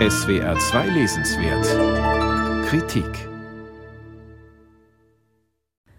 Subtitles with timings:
[0.00, 3.28] SWR 2 Lesenswert Kritik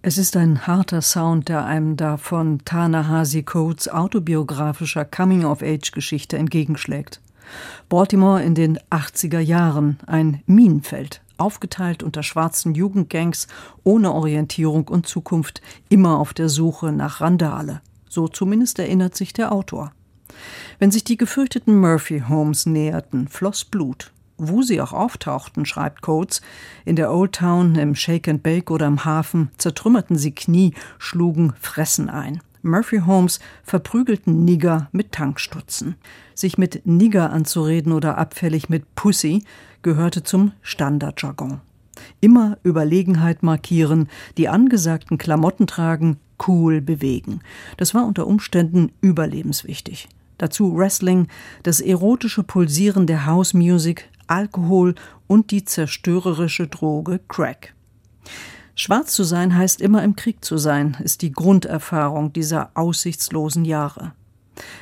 [0.02, 7.22] Es ist ein harter Sound, der einem da von Ta-Nehisi Coates autobiografischer Coming-of-Age-Geschichte entgegenschlägt.
[7.88, 13.48] Baltimore in den 80er Jahren, ein Minenfeld, aufgeteilt unter schwarzen Jugendgangs,
[13.86, 17.80] ohne Orientierung und Zukunft, immer auf der Suche nach Randale.
[18.10, 19.94] So zumindest erinnert sich der Autor.
[20.86, 24.12] Wenn sich die gefürchteten Murphy Homes näherten, floss Blut.
[24.38, 26.44] Wo sie auch auftauchten, schreibt Coates,
[26.86, 31.54] in der Old Town, im Shake and Bake oder im Hafen, zertrümmerten sie Knie, schlugen
[31.60, 32.40] Fressen ein.
[32.62, 35.96] Murphy Homes verprügelten Nigger mit Tankstutzen.
[36.36, 39.44] Sich mit Nigger anzureden oder abfällig mit Pussy
[39.82, 41.62] gehörte zum Standardjargon.
[42.22, 44.08] Immer Überlegenheit markieren,
[44.38, 46.18] die angesagten Klamotten tragen,
[46.48, 47.40] cool bewegen.
[47.78, 50.10] Das war unter Umständen überlebenswichtig.
[50.38, 51.28] Dazu Wrestling,
[51.64, 54.96] das erotische Pulsieren der House Music, Alkohol
[55.28, 57.74] und die zerstörerische Droge Crack.
[58.76, 64.14] Schwarz zu sein heißt immer im Krieg zu sein, ist die Grunderfahrung dieser aussichtslosen Jahre.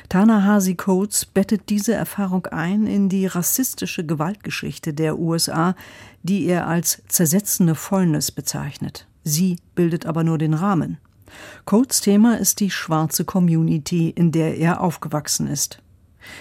[0.08, 5.74] Tanahasi Coates bettet diese Erfahrung ein in die rassistische Gewaltgeschichte der USA,
[6.22, 9.06] die er als zersetzende Fäulnis bezeichnet.
[9.24, 10.98] Sie bildet aber nur den Rahmen.
[11.64, 15.80] Coates Thema ist die schwarze Community, in der er aufgewachsen ist.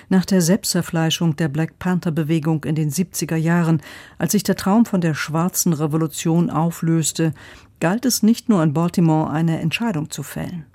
[0.10, 3.82] Nach der Selbstzerfleischung der Black Panther-Bewegung in den 70er Jahren,
[4.18, 7.34] als sich der Traum von der schwarzen Revolution auflöste,
[7.80, 10.66] galt es nicht nur in Baltimore eine Entscheidung zu fällen.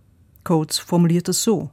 [0.44, 1.70] Coates formuliert es so: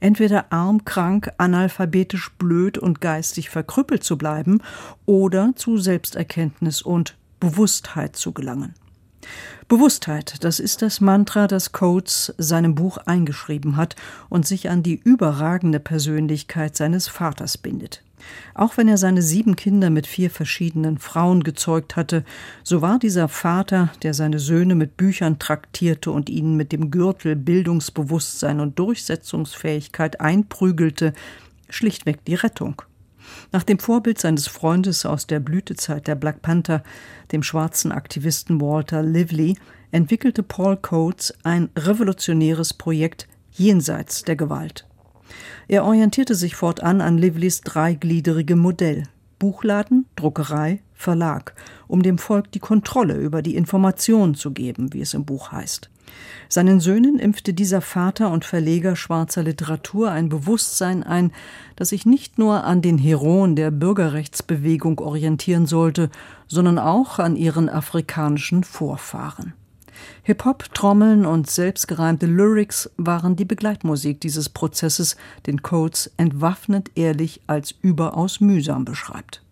[0.00, 4.62] Entweder arm, krank, analphabetisch, blöd und geistig verkrüppelt zu bleiben
[5.04, 8.74] oder zu Selbsterkenntnis und Bewusstheit zu gelangen.
[9.68, 13.96] Bewusstheit, das ist das Mantra, das Coates seinem Buch eingeschrieben hat
[14.28, 18.02] und sich an die überragende Persönlichkeit seines Vaters bindet.
[18.54, 22.24] Auch wenn er seine sieben Kinder mit vier verschiedenen Frauen gezeugt hatte,
[22.62, 27.36] so war dieser Vater, der seine Söhne mit Büchern traktierte und ihnen mit dem Gürtel
[27.36, 31.12] Bildungsbewusstsein und Durchsetzungsfähigkeit einprügelte,
[31.68, 32.82] schlichtweg die Rettung.
[33.52, 36.82] Nach dem Vorbild seines Freundes aus der Blütezeit der Black Panther,
[37.32, 39.58] dem schwarzen Aktivisten Walter Lively,
[39.90, 44.88] entwickelte Paul Coates ein revolutionäres Projekt jenseits der Gewalt.
[45.68, 49.04] Er orientierte sich fortan an Livlys dreigliederigem Modell
[49.38, 51.54] Buchladen, Druckerei, Verlag,
[51.88, 55.90] um dem Volk die Kontrolle über die Information zu geben, wie es im Buch heißt.
[56.48, 61.32] Seinen Söhnen impfte dieser Vater und Verleger schwarzer Literatur ein Bewusstsein ein,
[61.76, 66.10] das sich nicht nur an den Heroen der Bürgerrechtsbewegung orientieren sollte,
[66.48, 69.54] sondern auch an ihren afrikanischen Vorfahren.
[70.22, 77.74] Hip-Hop, Trommeln und selbstgereimte Lyrics waren die Begleitmusik dieses Prozesses, den Coates entwaffnet ehrlich als
[77.82, 79.42] überaus mühsam beschreibt.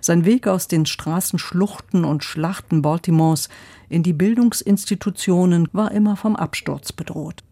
[0.00, 3.48] Sein Weg aus den Straßenschluchten und Schlachten Baltimores
[3.88, 7.42] in die Bildungsinstitutionen war immer vom Absturz bedroht.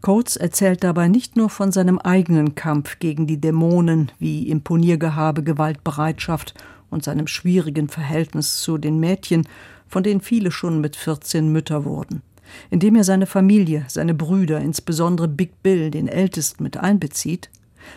[0.00, 6.54] Coates erzählt dabei nicht nur von seinem eigenen Kampf gegen die Dämonen wie Imponiergehabe, Gewaltbereitschaft
[6.88, 9.46] und seinem schwierigen Verhältnis zu den Mädchen,
[9.86, 12.22] von denen viele schon mit 14 Mütter wurden,
[12.70, 17.50] indem er seine Familie, seine Brüder, insbesondere Big Bill, den Ältesten, mit einbezieht,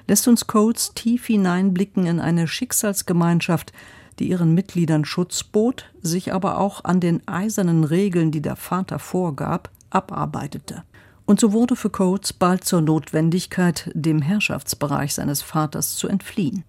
[0.07, 3.73] lässt uns Coates tief hineinblicken in eine Schicksalsgemeinschaft,
[4.19, 8.99] die ihren Mitgliedern Schutz bot, sich aber auch an den eisernen Regeln, die der Vater
[8.99, 10.83] vorgab, abarbeitete.
[11.25, 16.63] Und so wurde für Coates bald zur Notwendigkeit, dem Herrschaftsbereich seines Vaters zu entfliehen.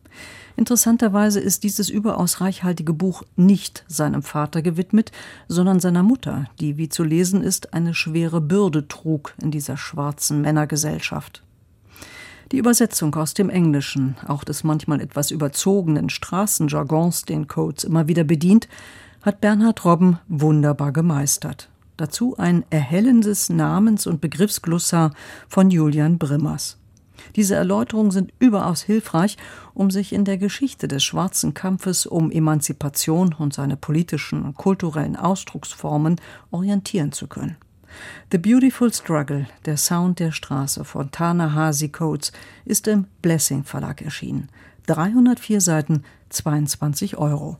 [0.57, 5.11] Interessanterweise ist dieses überaus reichhaltige Buch nicht seinem Vater gewidmet,
[5.49, 10.41] sondern seiner Mutter, die, wie zu lesen ist, eine schwere Bürde trug in dieser schwarzen
[10.41, 11.43] Männergesellschaft.
[12.53, 18.25] Die Übersetzung aus dem Englischen, auch des manchmal etwas überzogenen Straßenjargons, den Coates immer wieder
[18.25, 18.69] bedient,
[19.23, 21.71] hat Bernhard Robben wunderbar gemeistert.
[21.97, 25.13] Dazu ein erhellendes Namens- und Begriffsglossar
[25.49, 26.77] von Julian Brimmers.
[27.37, 29.39] Diese Erläuterungen sind überaus hilfreich,
[29.73, 35.17] um sich in der Geschichte des schwarzen Kampfes um Emanzipation und seine politischen und kulturellen
[35.17, 36.21] Ausdrucksformen
[36.51, 37.57] orientieren zu können.
[38.31, 42.33] The Beautiful Struggle, der Sound der Straße von Ta-Nehisi Coates,
[42.65, 44.49] ist im Blessing Verlag erschienen.
[44.87, 47.59] 304 Seiten, 22 Euro.